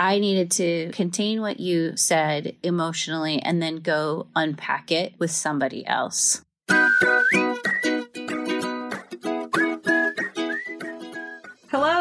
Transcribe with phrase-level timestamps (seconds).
[0.00, 5.86] I needed to contain what you said emotionally and then go unpack it with somebody
[5.86, 6.40] else.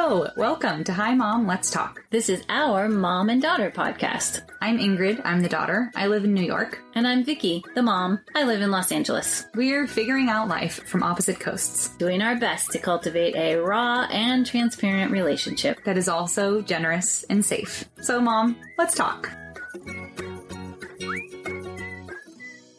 [0.09, 2.03] Hello, welcome to Hi Mom, Let's Talk.
[2.09, 4.41] This is our mom and daughter podcast.
[4.59, 5.91] I'm Ingrid, I'm the daughter.
[5.95, 6.79] I live in New York.
[6.95, 8.19] And I'm Vicky, the mom.
[8.33, 9.45] I live in Los Angeles.
[9.53, 14.47] We're figuring out life from opposite coasts, doing our best to cultivate a raw and
[14.47, 17.87] transparent relationship that is also generous and safe.
[18.01, 19.29] So, Mom, let's talk.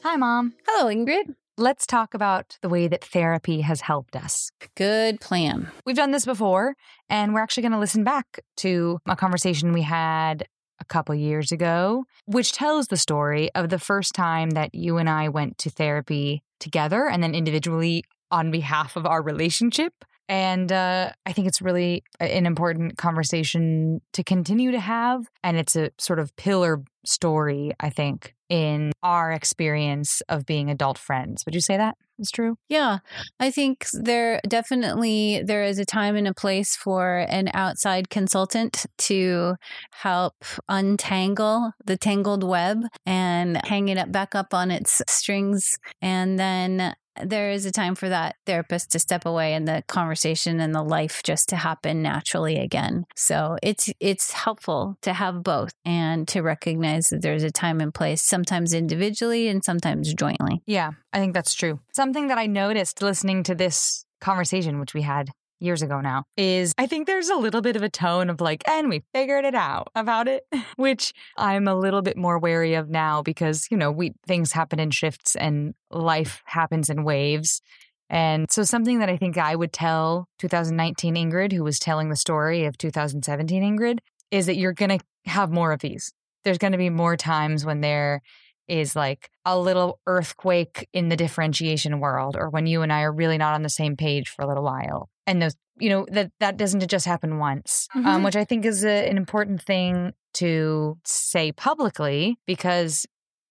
[0.02, 0.54] Hi, Mom.
[0.66, 4.50] Hello, Ingrid let's talk about the way that therapy has helped us.
[4.76, 5.70] Good plan.
[5.84, 6.74] We've done this before,
[7.08, 10.46] and we're actually going to listen back to a conversation we had
[10.80, 15.10] a couple years ago, which tells the story of the first time that you and
[15.10, 19.92] I went to therapy together and then individually on behalf of our relationship.
[20.28, 25.28] And uh, I think it's really an important conversation to continue to have.
[25.42, 30.98] And it's a sort of pillar story, I think, in our experience of being adult
[30.98, 31.46] friends.
[31.46, 32.56] Would you say that is true?
[32.68, 32.98] Yeah.
[33.40, 38.84] I think there definitely there is a time and a place for an outside consultant
[38.98, 39.54] to
[39.92, 40.34] help
[40.68, 46.94] untangle the tangled web and hang it up back up on its strings and then
[47.22, 50.82] there is a time for that therapist to step away and the conversation and the
[50.82, 53.04] life just to happen naturally again.
[53.16, 57.92] So it's it's helpful to have both and to recognize that there's a time and
[57.92, 60.62] place, sometimes individually and sometimes jointly.
[60.66, 61.80] Yeah, I think that's true.
[61.92, 66.74] Something that I noticed listening to this conversation, which we had years ago now, is
[66.78, 69.54] I think there's a little bit of a tone of like, and we figured it
[69.54, 70.44] out about it,
[70.76, 74.80] which I'm a little bit more wary of now because, you know, we things happen
[74.80, 77.60] in shifts and life happens in waves.
[78.08, 82.16] And so something that I think I would tell 2019 Ingrid, who was telling the
[82.16, 83.98] story of 2017 Ingrid,
[84.32, 86.12] is that you're going to have more of these.
[86.44, 88.22] There's going to be more times when there
[88.70, 93.12] is like a little earthquake in the differentiation world or when you and I are
[93.12, 96.30] really not on the same page for a little while and those you know that
[96.40, 98.10] that doesn't just happen once um, mm-hmm.
[98.10, 103.06] um, which i think is a, an important thing to say publicly because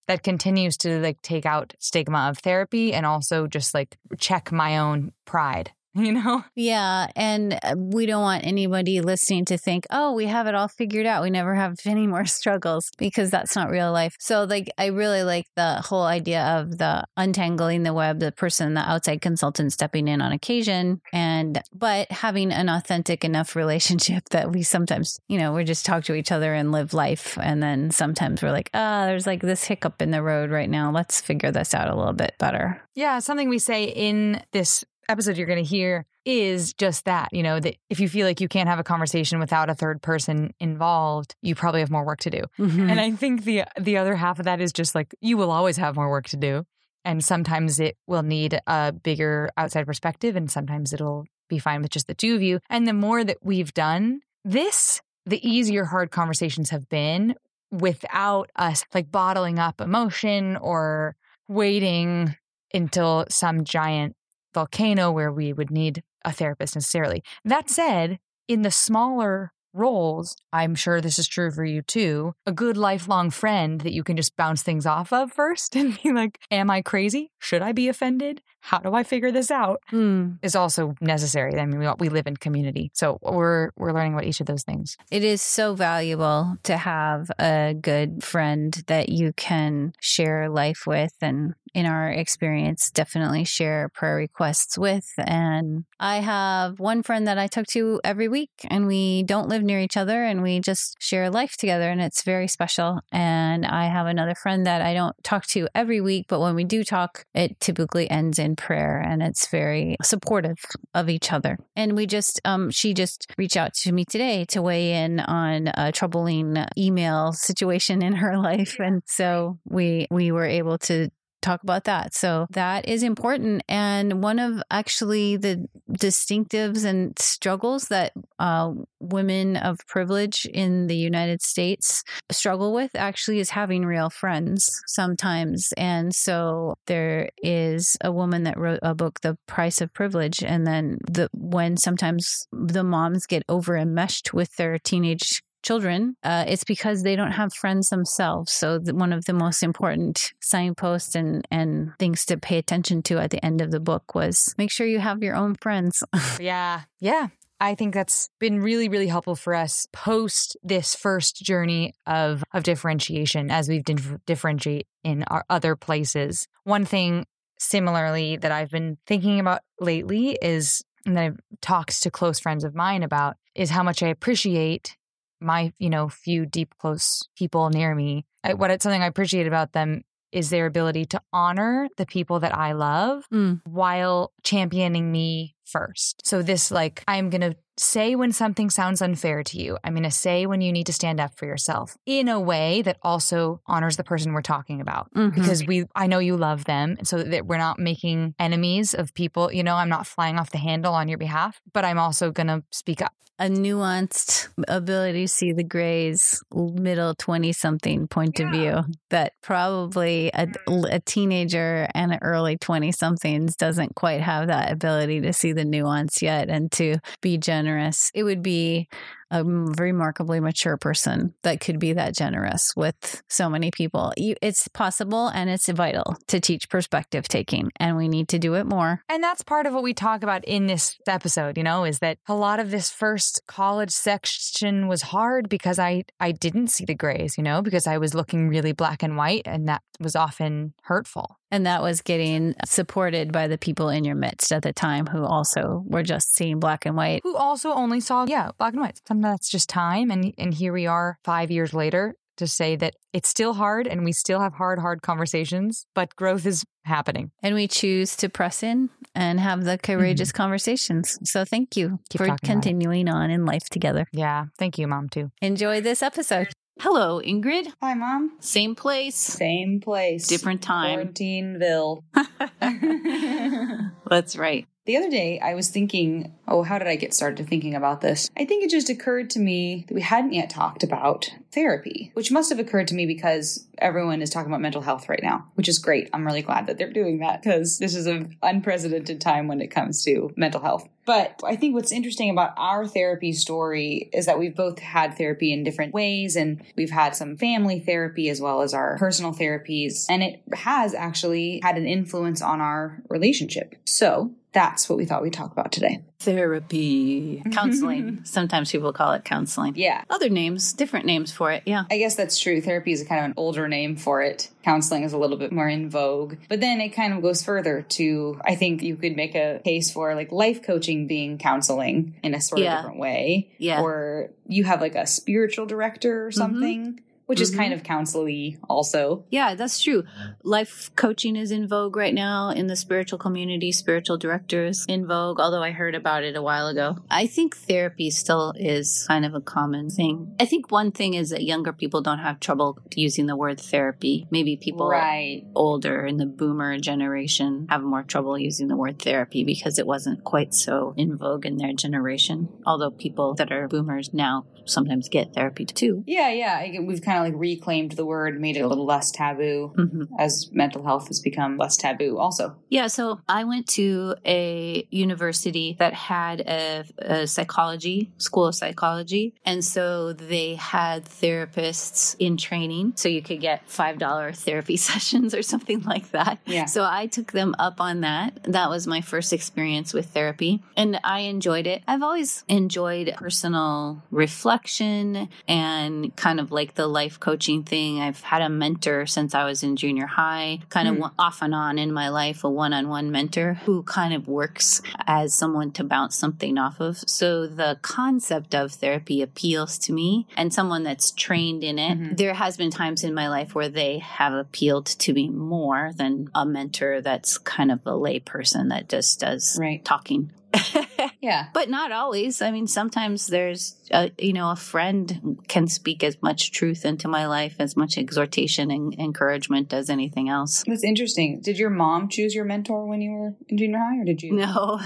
[0.06, 4.78] that continues to like take out stigma of therapy and also just like check my
[4.78, 6.44] own pride you know?
[6.54, 7.08] Yeah.
[7.16, 11.06] And uh, we don't want anybody listening to think, oh, we have it all figured
[11.06, 11.22] out.
[11.22, 14.14] We never have any more struggles because that's not real life.
[14.20, 18.74] So, like, I really like the whole idea of the untangling the web, the person,
[18.74, 24.52] the outside consultant stepping in on occasion, and but having an authentic enough relationship that
[24.52, 27.36] we sometimes, you know, we just talk to each other and live life.
[27.40, 30.70] And then sometimes we're like, ah, oh, there's like this hiccup in the road right
[30.70, 30.92] now.
[30.92, 32.80] Let's figure this out a little bit better.
[32.94, 33.18] Yeah.
[33.18, 37.60] Something we say in this episode you're going to hear is just that, you know,
[37.60, 41.34] that if you feel like you can't have a conversation without a third person involved,
[41.42, 42.44] you probably have more work to do.
[42.58, 42.90] Mm-hmm.
[42.90, 45.76] And I think the the other half of that is just like you will always
[45.76, 46.64] have more work to do.
[47.04, 51.90] And sometimes it will need a bigger outside perspective and sometimes it'll be fine with
[51.90, 52.60] just the two of you.
[52.68, 57.34] And the more that we've done this, the easier hard conversations have been
[57.70, 61.16] without us like bottling up emotion or
[61.48, 62.36] waiting
[62.72, 64.14] until some giant
[64.54, 67.22] volcano where we would need a therapist necessarily.
[67.44, 68.18] That said,
[68.48, 73.30] in the smaller roles, I'm sure this is true for you too, a good lifelong
[73.30, 76.82] friend that you can just bounce things off of first and be like, Am I
[76.82, 77.30] crazy?
[77.38, 78.42] Should I be offended?
[78.60, 79.82] How do I figure this out?
[79.92, 80.38] Mm.
[80.42, 81.58] Is also necessary.
[81.58, 82.90] I mean, we, we live in community.
[82.94, 84.96] So we're we're learning about each of those things.
[85.10, 91.12] It is so valuable to have a good friend that you can share life with
[91.20, 95.06] and in our experience, definitely share prayer requests with.
[95.18, 99.62] And I have one friend that I talk to every week, and we don't live
[99.62, 103.00] near each other and we just share life together, and it's very special.
[103.12, 106.64] And I have another friend that I don't talk to every week, but when we
[106.64, 110.58] do talk, it typically ends in prayer and it's very supportive
[110.94, 111.58] of each other.
[111.76, 115.70] And we just, um, she just reached out to me today to weigh in on
[115.74, 118.76] a troubling email situation in her life.
[118.78, 122.14] And so we, we were able to talk about that.
[122.14, 123.62] So that is important.
[123.68, 130.96] And one of actually the distinctives and struggles that uh, women of privilege in the
[130.96, 135.72] United States struggle with actually is having real friends sometimes.
[135.76, 140.42] And so there is a woman that wrote a book, The Price of Privilege.
[140.42, 146.44] And then the when sometimes the moms get over enmeshed with their teenage children, uh,
[146.46, 148.52] it's because they don't have friends themselves.
[148.52, 153.18] So the, one of the most important signposts and and things to pay attention to
[153.18, 156.02] at the end of the book was make sure you have your own friends.
[156.40, 157.28] yeah, yeah.
[157.62, 162.62] I think that's been really, really helpful for us post this first journey of, of
[162.62, 166.48] differentiation as we've dif- differentiate in our other places.
[166.64, 167.26] One thing
[167.58, 172.64] similarly that I've been thinking about lately is, and that I've talked to close friends
[172.64, 174.96] of mine about, is how much I appreciate
[175.40, 178.24] my, you know, few deep, close people near me.
[178.44, 180.02] I, what it's something I appreciate about them
[180.32, 183.62] is their ability to honor the people that I love Mm.
[183.64, 186.22] while championing me first.
[186.26, 189.78] So this like I'm going to say when something sounds unfair to you.
[189.82, 192.82] I'm going to say when you need to stand up for yourself in a way
[192.82, 195.34] that also honors the person we're talking about Mhm.
[195.34, 199.50] because we I know you love them so that we're not making enemies of people,
[199.50, 202.48] you know, I'm not flying off the handle on your behalf, but I'm also going
[202.48, 203.12] to speak up.
[203.42, 210.30] a nuanced ability to see the grays middle 20 something point of view that probably
[210.34, 210.46] a,
[210.90, 215.59] a teenager and an early 20 somethings doesn't quite have that ability to see the
[215.64, 218.88] nuance yet and to be generous it would be
[219.30, 224.68] a remarkably mature person that could be that generous with so many people you, it's
[224.68, 229.02] possible and it's vital to teach perspective taking and we need to do it more
[229.08, 232.18] And that's part of what we talk about in this episode, you know, is that
[232.26, 236.94] a lot of this first college section was hard because I I didn't see the
[236.94, 240.72] grays, you know, because I was looking really black and white and that was often
[240.82, 241.36] hurtful.
[241.50, 245.24] And that was getting supported by the people in your midst at the time who
[245.24, 247.20] also were just seeing black and white.
[247.24, 249.00] Who also only saw yeah, black and white.
[249.06, 252.94] Sometimes that's just time and and here we are 5 years later to say that
[253.12, 257.30] it's still hard and we still have hard hard conversations, but growth is happening.
[257.42, 259.92] And we choose to press in and have the mm-hmm.
[259.92, 261.18] courageous conversations.
[261.22, 262.46] So thank you Keep for talking about it.
[262.46, 264.06] continuing on in life together.
[264.12, 265.30] Yeah, thank you mom too.
[265.42, 266.48] Enjoy this episode.
[266.80, 267.70] Hello, Ingrid.
[267.82, 268.38] Hi, Mom.
[268.40, 270.26] Same place, Same place.
[270.26, 271.12] different time.
[271.12, 272.00] Quarantineville.
[274.08, 274.66] That's right.
[274.86, 278.28] The other day, I was thinking, oh, how did I get started thinking about this?
[278.36, 282.32] I think it just occurred to me that we hadn't yet talked about therapy, which
[282.32, 285.68] must have occurred to me because everyone is talking about mental health right now, which
[285.68, 286.08] is great.
[286.12, 289.68] I'm really glad that they're doing that because this is an unprecedented time when it
[289.68, 290.88] comes to mental health.
[291.06, 295.52] But I think what's interesting about our therapy story is that we've both had therapy
[295.52, 300.06] in different ways and we've had some family therapy as well as our personal therapies.
[300.08, 303.74] And it has actually had an influence on our relationship.
[303.86, 306.04] So that's what we thought we'd talk about today.
[306.20, 308.02] Therapy, counseling.
[308.04, 308.24] Mm-hmm.
[308.24, 309.72] Sometimes people call it counseling.
[309.74, 310.04] Yeah.
[310.10, 311.62] Other names, different names for it.
[311.64, 311.84] Yeah.
[311.90, 312.60] I guess that's true.
[312.60, 314.50] Therapy is kind of an older name for it.
[314.62, 316.36] Counseling is a little bit more in vogue.
[316.50, 319.90] But then it kind of goes further to, I think you could make a case
[319.90, 322.74] for like life coaching being counseling in a sort Yeah.
[322.74, 323.48] of different way.
[323.56, 323.80] Yeah.
[323.80, 326.38] Or you have like a spiritual director or mm-hmm.
[326.38, 327.00] something,
[327.30, 327.56] which is Mhm.
[327.56, 329.24] kind of counseling also.
[329.30, 330.02] Yeah, that's true.
[330.42, 333.70] Life coaching is in vogue right now in the spiritual community.
[333.72, 336.96] Spiritual directors in vogue, although I heard about it a while ago.
[337.10, 340.34] I think therapy still is kind of a common thing.
[340.40, 344.26] I think one thing is that younger people don't have trouble using the word therapy.
[344.30, 345.44] Maybe people Right.
[345.54, 350.24] older in the boomer generation have more trouble using the word therapy because it wasn't
[350.24, 352.48] quite so in vogue in their generation.
[352.66, 356.04] Although people that are boomers now sometimes get therapy too.
[356.06, 356.80] Yeah, yeah.
[356.80, 360.50] We've kind of like reclaimed the word, made it a little less taboo hmm as
[360.52, 362.56] mental health has become less taboo also.
[362.68, 369.34] Yeah, so I went to a university that had a, a psychology, school of psychology.
[369.44, 372.92] And so they had therapists in training.
[372.96, 376.38] So you could get $5 therapy sessions or something like that.
[376.46, 376.66] Yeah.
[376.66, 378.42] So I took them up on that.
[378.44, 380.62] That was my first experience with therapy.
[380.76, 381.82] And I enjoyed it.
[381.88, 388.00] I've always enjoyed personal reflection and kind of like the life coaching thing.
[388.00, 391.04] I've had a mentor since I was in junior high, kind of Hmm.
[391.18, 394.82] off and on in my life, a one on one mentor who kind of works
[395.06, 396.98] as someone to bounce something off of.
[397.06, 401.98] So the concept of therapy appeals to me and someone that's trained in it.
[401.98, 402.16] Mhm.
[402.18, 406.28] There has been times in my life where they have appealed to me more than
[406.34, 409.82] a mentor that's kind of a lay person that just does Right.
[409.84, 410.30] talking.
[411.20, 411.48] Yeah.
[411.52, 412.40] but not always.
[412.42, 417.08] I mean, sometimes there's, a, you know, a friend can speak as much truth into
[417.08, 420.64] my life, as much exhortation and encouragement as anything else.
[420.66, 421.40] That's interesting.
[421.40, 424.32] Did your mom choose your mentor when you were in junior high or did you?
[424.32, 424.80] No,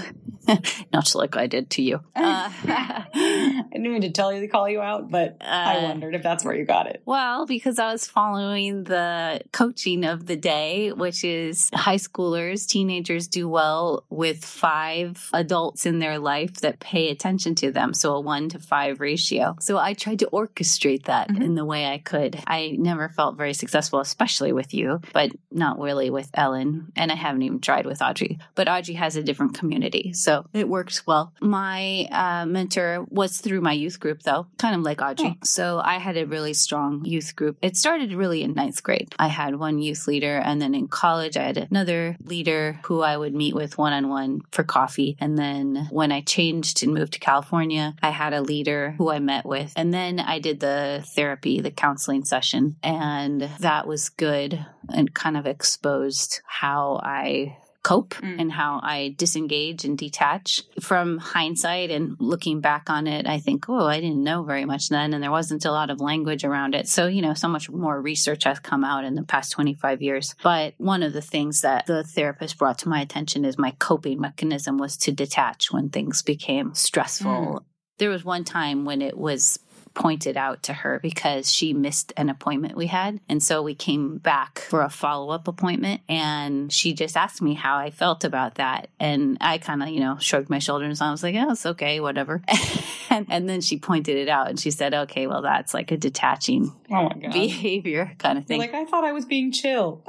[0.93, 1.95] not like I did to you.
[2.15, 6.15] Uh, I didn't mean to tell you to call you out, but I Uh, wondered
[6.15, 7.01] if that's where you got it.
[7.05, 13.27] Well, because I was following the coaching of the day, which is high schoolers, teenagers
[13.27, 17.93] do well with five adults in their their life that pay attention to them.
[17.93, 19.55] So a one to five ratio.
[19.59, 21.41] So I tried to orchestrate that mm-hmm.
[21.41, 22.41] in the way I could.
[22.45, 26.91] I never felt very successful, especially with you, but not really with Ellen.
[26.95, 28.37] And I haven't even tried with Audrey.
[28.53, 30.13] But Audrey has a different community.
[30.13, 31.33] So it works well.
[31.41, 35.37] My uh, mentor was through my youth group, though, kind of like Audrey.
[35.37, 35.43] Oh.
[35.43, 37.57] So I had a really strong youth group.
[37.61, 39.15] It started really in ninth grade.
[39.17, 43.17] I had one youth leader, and then in college, I had another leader who I
[43.17, 45.17] would meet with one on one for coffee.
[45.19, 49.19] And then when I changed and moved to California, I had a leader who I
[49.19, 49.71] met with.
[49.77, 55.37] And then I did the therapy, the counseling session, and that was good and kind
[55.37, 57.55] of exposed how I
[57.85, 58.41] cope mm.
[58.41, 60.63] and how I disengage and detach.
[60.81, 64.89] From hindsight and looking back on it, I think, oh, I didn't know very much
[64.89, 66.87] then, and there wasn't a lot of language around it.
[66.87, 70.33] So, you know, so much more research has come out in the past 25 years.
[70.41, 74.19] But one of the things that the therapist brought to my attention is my coping
[74.19, 77.31] mechanism was to detach when things became stressful.
[77.31, 77.63] Mm.
[77.99, 79.59] There was one time when it was
[79.95, 83.19] pointed out to her because she missed an appointment we had.
[83.27, 87.53] And so we came back for a follow up appointment and she just asked me
[87.53, 88.89] how I felt about that.
[88.99, 91.65] And I kind of, you know, shrugged my shoulders and I was like, oh, it's
[91.65, 92.43] okay, whatever.
[93.09, 95.97] and, and, then she pointed it out and she said, okay, well, that's like a
[95.97, 98.59] detaching oh behavior kind of thing.
[98.59, 100.03] Like, I thought I was being chill.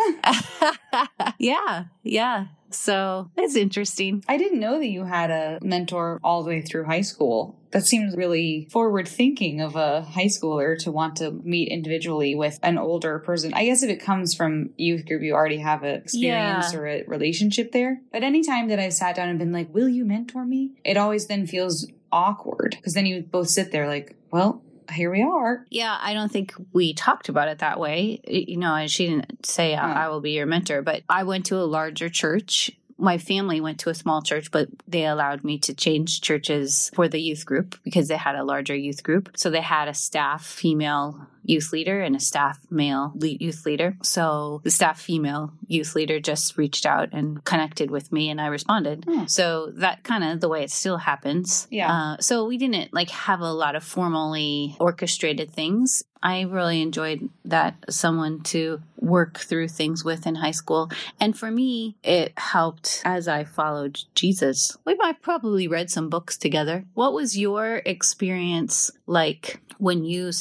[1.39, 1.85] yeah.
[2.03, 2.47] Yeah.
[2.71, 4.25] So it's interesting.
[4.29, 7.59] I didn't know that you had a mentor all the way through high school.
[7.71, 12.59] That seems really forward thinking of a high schooler to want to meet individually with
[12.63, 13.53] an older person.
[13.55, 16.79] I guess if it comes from youth group, you already have an experience yeah.
[16.79, 18.01] or a relationship there.
[18.13, 20.73] But anytime that I've sat down and been like, will you mentor me?
[20.85, 25.23] It always then feels awkward because then you both sit there like, well, here we
[25.23, 25.65] are.
[25.71, 28.21] Yeah, I don't think we talked about it that way.
[28.27, 29.79] You know, and she didn't say, mm.
[29.79, 33.81] I will be your mentor, but I went to a larger church my family went
[33.81, 37.79] to a small church, but they allowed me to change churches for the youth group
[37.85, 39.31] because they had a larger youth group.
[39.37, 43.97] So they had a staff female youth leader and a staff male youth leader.
[44.03, 48.47] So the staff female youth leader just reached out and connected with me and I
[48.47, 49.05] responded.
[49.05, 49.27] Hmm.
[49.27, 51.67] So that kind of the way it still happens.
[51.71, 51.93] Yeah.
[51.93, 56.05] Uh, so we didn't like have a lot of formally orchestrated things.
[56.23, 60.91] I really enjoyed that someone to work through things with in high school.
[61.21, 64.77] And for me, it helped as I followed Jesus.
[64.85, 66.85] We might probably read some books together.
[66.95, 70.33] What was your experience like when you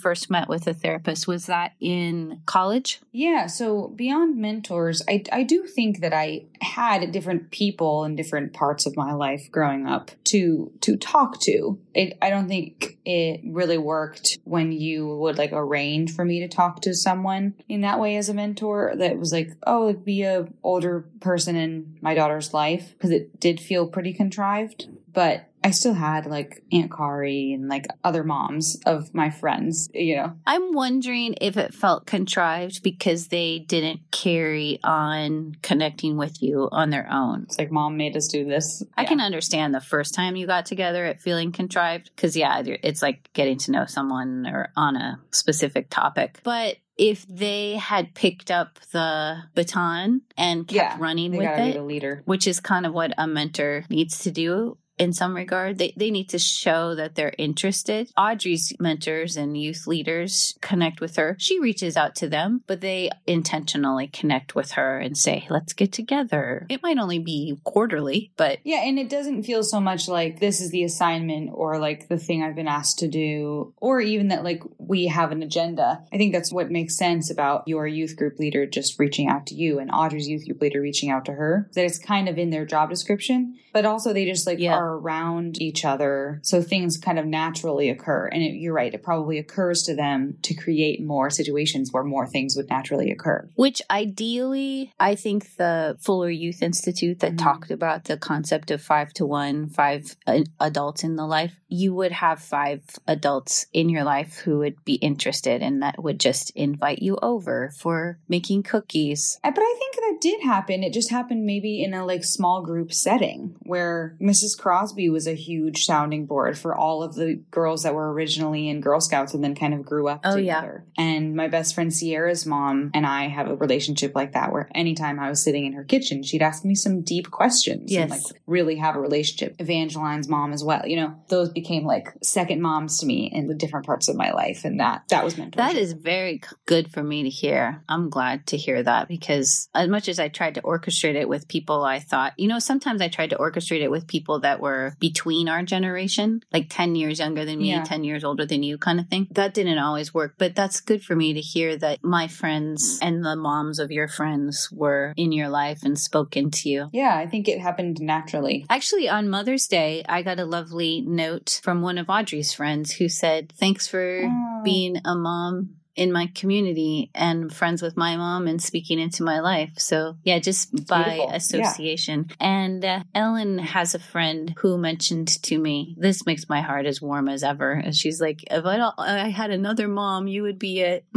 [0.00, 1.26] first met with a therapist?
[1.26, 3.00] Was that in college?
[3.12, 3.46] Yeah.
[3.46, 8.86] So beyond mentors, I, I do think that I had different people in different parts
[8.86, 11.78] of my life growing up to to talk to.
[11.94, 16.48] It, I don't think it really worked when you would like arrange for me to
[16.48, 18.94] talk to someone in that way as a mentor.
[18.96, 23.60] That was like, oh, be a older person in my daughter's life because it did
[23.60, 24.88] feel pretty contrived.
[25.12, 30.14] But I still had like Aunt Kari and like other moms of my friends, you
[30.14, 30.34] know.
[30.46, 36.90] I'm wondering if it felt contrived because they didn't carry on connecting with you on
[36.90, 37.44] their own.
[37.44, 38.82] It's like mom made us do this.
[38.94, 39.08] I yeah.
[39.08, 43.32] can understand the first time you got together it feeling contrived because yeah, it's like
[43.32, 46.40] getting to know someone or on a specific topic.
[46.44, 52.22] But if they had picked up the baton and kept yeah, running with it, leader.
[52.26, 55.78] which is kind of what a mentor needs to do in some regard.
[55.78, 58.10] They, they need to show that they're interested.
[58.16, 61.36] Audrey's mentors and youth leaders connect with her.
[61.38, 65.92] She reaches out to them, but they intentionally connect with her and say, let's get
[65.92, 66.66] together.
[66.68, 68.58] It might only be quarterly, but.
[68.64, 72.18] Yeah, and it doesn't feel so much like this is the assignment or like the
[72.18, 76.04] thing I've been asked to do, or even that like we have an agenda.
[76.12, 79.54] I think that's what makes sense about your youth group leader just reaching out to
[79.54, 82.50] you and Audrey's youth group leader reaching out to her, that it's kind of in
[82.50, 84.74] their job description, but also they just like yeah.
[84.74, 86.40] are are around each other.
[86.42, 88.26] So things kind of naturally occur.
[88.26, 92.26] And it, you're right, it probably occurs to them to create more situations where more
[92.26, 93.48] things would naturally occur.
[93.54, 97.44] Which ideally, I think the Fuller Youth Institute that mm-hmm.
[97.44, 100.16] talked about the concept of five to one, five
[100.60, 104.94] adults in the life, you would have five adults in your life who would be
[104.94, 109.38] interested and that would just invite you over for making cookies.
[109.42, 110.82] Uh, but I think that did happen.
[110.82, 114.56] It just happened maybe in a like small group setting where Mrs.
[114.58, 118.68] Cross Crosby was a huge sounding board for all of the girls that were originally
[118.68, 120.84] in Girl Scouts and then kind of grew up oh, together.
[120.98, 121.04] Yeah.
[121.04, 125.20] And my best friend Sierra's mom and I have a relationship like that where anytime
[125.20, 128.02] I was sitting in her kitchen, she'd ask me some deep questions yes.
[128.02, 129.54] and like really have a relationship.
[129.60, 130.84] Evangeline's mom as well.
[130.84, 134.32] You know, those became like second moms to me in the different parts of my
[134.32, 134.64] life.
[134.64, 135.54] And that that was mentorship.
[135.54, 137.80] That is very good for me to hear.
[137.88, 141.46] I'm glad to hear that because as much as I tried to orchestrate it with
[141.46, 144.96] people I thought, you know, sometimes I tried to orchestrate it with people that were
[144.98, 147.84] between our generation, like 10 years younger than me, Yeah.
[147.84, 149.28] 10 years older than you kind of thing.
[149.30, 153.24] That didn't always work, but that's good for me to hear that my friends and
[153.24, 156.88] the moms of your friends were in your life and spoke into you.
[156.92, 158.64] Yeah, I think it happened naturally.
[158.70, 163.08] Actually, on Mother's Day, I got a lovely note from one of Audrey's friends who
[163.08, 164.60] said, Thanks for Oh.
[164.64, 169.40] being a mom in my community and friends with my mom and speaking into my
[169.40, 169.72] life.
[169.78, 171.30] So, yeah, just by beautiful.
[171.30, 171.36] Yeah.
[171.36, 172.30] association.
[172.40, 177.00] And uh, Ellen has a friend who mentioned to me, This makes my heart as
[177.00, 177.72] warm as ever.
[177.72, 181.06] And she's like, If I, don't, I had another mom, you would be it.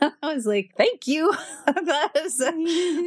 [0.22, 1.32] I was like, Thank you.
[1.66, 2.52] that is a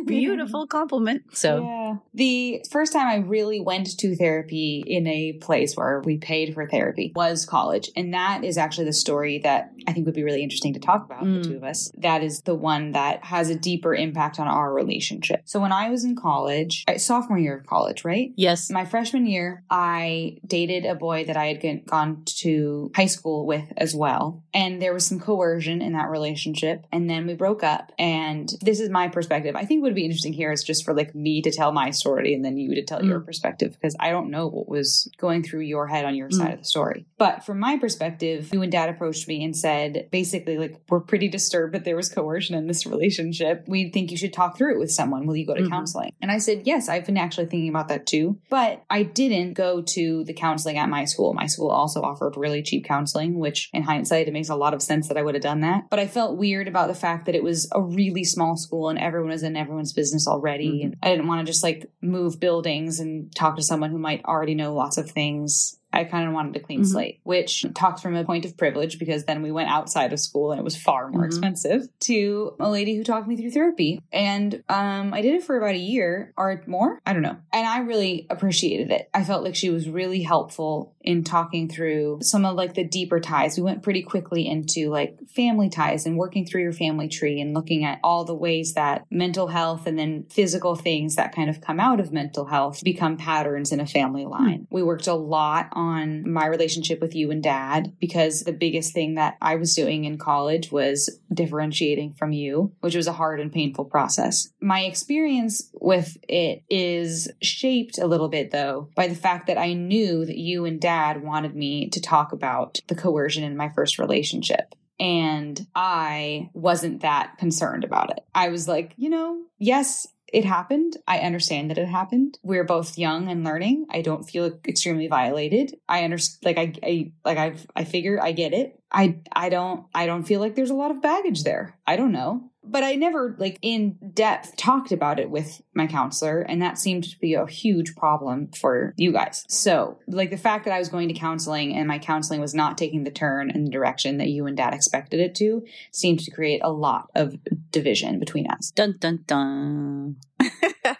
[0.05, 1.23] beautiful compliment.
[1.35, 1.95] So, Yeah.
[2.13, 6.67] The first time I really went to therapy in a place where we paid for
[6.67, 7.89] therapy was college.
[7.95, 11.05] And that is actually the story that I think would be really interesting to talk
[11.05, 11.43] about, Mm.
[11.43, 11.91] the two of us.
[11.97, 15.41] That is the one that has a deeper impact on our relationship.
[15.45, 18.31] So when I was in college, uh, sophomore year of college, right?
[18.35, 18.69] yes.
[18.69, 23.65] My freshman year, I dated a boy that I had gone to high school with
[23.77, 24.43] as well.
[24.53, 26.76] And there was some coercion in that relationship.
[26.91, 27.91] And then we broke up.
[27.99, 29.55] And this is my perspective.
[29.55, 31.91] I think what would be interesting here is just for like me to tell my
[31.91, 35.43] story and then you to tell your perspective because I don't know what was going
[35.43, 37.05] through your head on your side of the story.
[37.17, 41.27] But from my perspective, you and dad approached me and said basically, like, we're pretty
[41.27, 43.65] disturbed that there was coercion in this relationship.
[43.67, 45.25] We think you should talk through it with someone.
[45.25, 45.69] Will you go to Mhm.
[45.69, 46.11] counseling?
[46.21, 48.37] And I said, yes, I've been actually thinking about that too.
[48.49, 51.33] But I didn't go to the counseling at my school.
[51.33, 54.81] My school also offered really cheap counseling, which in hindsight, it makes a lot of
[54.81, 55.85] sense that I would have done that.
[55.89, 58.99] But I felt weird about the fact that it was a really small school and
[58.99, 60.81] everyone was in everyone's business already.
[60.81, 60.83] Mhm.
[60.83, 64.23] And I didn't want to just like move buildings and talk to someone who might
[64.25, 65.79] already know lots of things.
[65.93, 66.85] I kind of wanted a clean Mhm.
[66.85, 70.51] slate, which talks from a point of privilege because then we went outside of school
[70.51, 71.27] and it was far more Mhm.
[71.27, 74.01] expensive to a lady who talked me through therapy.
[74.11, 76.99] And um, I did it for about a year or more.
[77.05, 77.37] I don't know.
[77.53, 79.09] And I really appreciated it.
[79.13, 83.21] I felt like she was really helpful in talking through some of like the deeper
[83.21, 83.55] ties.
[83.55, 87.53] We went pretty quickly into like family ties and working through your family tree and
[87.53, 91.61] looking at all the ways that mental health and then physical things that kind of
[91.61, 94.31] come out of mental health become patterns in a family hmm.
[94.31, 94.67] line.
[94.69, 99.15] We worked a lot on my relationship with you and dad because the biggest thing
[99.15, 103.53] that I was doing in college was differentiating from you, which was a hard and
[103.53, 104.49] painful process.
[104.59, 109.71] My experience with it is shaped a little bit though by the fact that I
[109.71, 113.99] knew that you and dad wanted me to talk about the coercion in my first
[113.99, 114.75] relationship.
[114.99, 118.25] And I wasn't that concerned about it.
[118.33, 120.97] I was like, you know, yes, it happened.
[121.07, 122.37] I understand that it happened.
[122.43, 123.85] We're both young and learning.
[123.89, 125.75] I don't feel extremely violated.
[125.87, 128.79] I understand, like I, I, like I've, I figure I get it.
[128.91, 131.77] I, I don't, I don't feel like there's a lot of baggage there.
[131.85, 136.41] I don't know, but I never like in depth talked about it with my counselor,
[136.41, 139.45] and that seemed to be a huge problem for you guys.
[139.47, 142.77] So, like the fact that I was going to counseling and my counseling was not
[142.77, 146.31] taking the turn and the direction that you and dad expected it to seemed to
[146.31, 147.35] create a lot of
[147.71, 148.71] division between us.
[148.71, 150.17] Dun dun dun.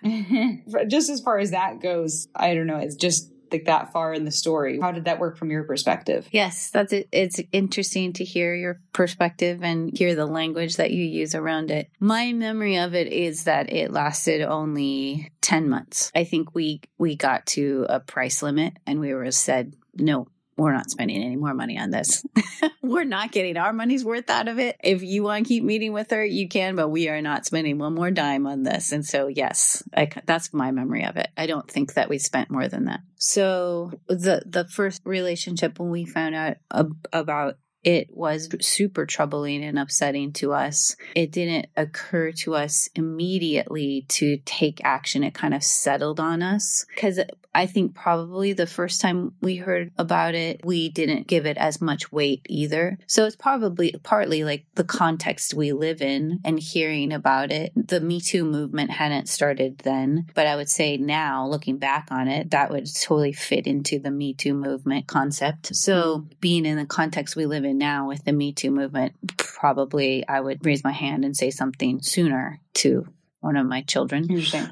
[0.88, 2.78] just as far as that goes, I don't know.
[2.78, 4.80] It's just like that far in the story.
[4.80, 6.28] How did that work from your perspective?
[6.32, 7.08] Yes, that's it.
[7.12, 11.90] It's interesting to hear your perspective and hear the language that you use around it.
[12.00, 16.12] My memory of it is that it lasted only 10 months.
[16.16, 20.74] I think we we got to a price limit and we were said, "No, we're
[20.74, 22.26] not spending any more money on this.
[22.82, 24.76] we're not getting our money's worth out of it.
[24.84, 27.78] If you want to keep meeting with her, you can, but we are not spending
[27.78, 28.92] one more dime on this.
[28.92, 31.30] And so, yes, I, that's my memory of it.
[31.38, 33.02] I don't think that we spent more than that.
[33.16, 39.64] So the the first relationship when we found out ab- about it was super troubling
[39.64, 40.98] and upsetting to us.
[41.16, 45.24] It didn't occur to us immediately to take action.
[45.24, 47.20] It kind of settled on us because
[47.58, 51.82] I think probably the first time we heard about it, we didn't give it as
[51.82, 53.00] much weight either.
[53.08, 57.72] So it's probably partly like the context we live in and hearing about it.
[57.76, 62.28] The Me Too movement hadn't started then, but I would say now, looking back on
[62.28, 65.76] it, that would totally fit into the Me Too movement concept.
[65.76, 70.28] So being in the context we live in now with the Me Too movement, probably
[70.28, 73.08] I would raise my hand and say something sooner to
[73.40, 74.28] one of my children.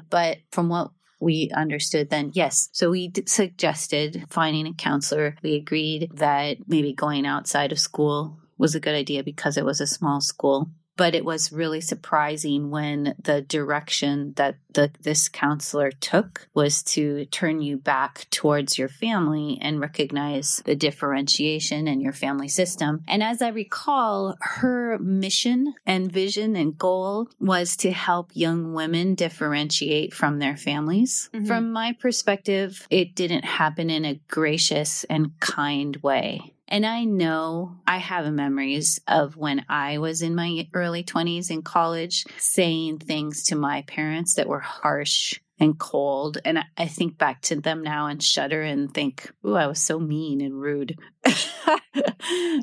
[0.08, 0.90] But from what
[1.20, 2.68] we understood then, yes.
[2.72, 5.36] So we d- suggested finding a counselor.
[5.42, 9.80] We agreed that maybe going outside of school was a good idea because it was
[9.80, 10.70] a small school.
[10.96, 17.24] But it was really surprising when the direction that the this counselor took was to
[17.26, 23.02] turn you back towards your family and recognize the differentiation in your family system.
[23.08, 29.14] And as I recall, her mission and vision and goal was to help young women
[29.14, 31.30] differentiate from their families.
[31.32, 31.46] Mm-hmm.
[31.46, 36.52] From my perspective, it didn't happen in a gracious and kind way.
[36.68, 41.62] And I know I have memories of when I was in my early 20s in
[41.62, 46.38] college saying things to my parents that were harsh and cold.
[46.44, 49.98] And I think back to them now and shudder and think, oh, I was so
[49.98, 50.98] mean and rude.